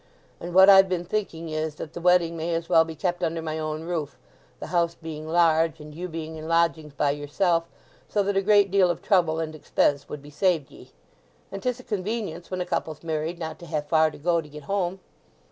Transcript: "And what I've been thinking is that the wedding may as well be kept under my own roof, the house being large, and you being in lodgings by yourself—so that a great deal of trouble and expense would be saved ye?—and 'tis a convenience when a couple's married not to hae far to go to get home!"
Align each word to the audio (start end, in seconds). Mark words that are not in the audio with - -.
"And 0.39 0.55
what 0.55 0.67
I've 0.67 0.89
been 0.89 1.05
thinking 1.05 1.49
is 1.49 1.75
that 1.75 1.93
the 1.93 2.01
wedding 2.01 2.35
may 2.35 2.55
as 2.55 2.67
well 2.67 2.83
be 2.83 2.95
kept 2.95 3.23
under 3.23 3.39
my 3.39 3.59
own 3.59 3.83
roof, 3.83 4.17
the 4.59 4.65
house 4.73 4.95
being 4.95 5.27
large, 5.27 5.79
and 5.79 5.93
you 5.93 6.07
being 6.09 6.37
in 6.37 6.47
lodgings 6.47 6.93
by 6.95 7.11
yourself—so 7.11 8.23
that 8.23 8.35
a 8.35 8.41
great 8.41 8.71
deal 8.71 8.89
of 8.89 9.03
trouble 9.03 9.39
and 9.39 9.53
expense 9.53 10.09
would 10.09 10.23
be 10.23 10.31
saved 10.31 10.71
ye?—and 10.71 11.61
'tis 11.61 11.79
a 11.81 11.83
convenience 11.83 12.49
when 12.49 12.61
a 12.61 12.65
couple's 12.65 13.03
married 13.03 13.37
not 13.37 13.59
to 13.59 13.67
hae 13.67 13.81
far 13.81 14.09
to 14.09 14.17
go 14.17 14.41
to 14.41 14.49
get 14.49 14.63
home!" 14.63 15.01